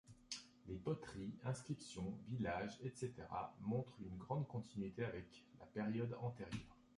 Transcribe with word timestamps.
Les 0.67 0.77
poteries, 0.77 1.37
inscriptions, 1.45 2.17
villages, 2.27 2.79
etc. 2.83 3.11
montrent 3.59 3.93
une 4.01 4.17
grande 4.17 4.47
continuité 4.47 5.03
avec 5.05 5.45
la 5.59 5.67
période 5.67 6.17
antérieure. 6.21 6.75